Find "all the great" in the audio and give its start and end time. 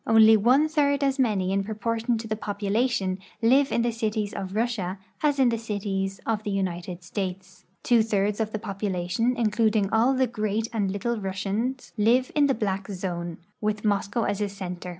9.91-10.67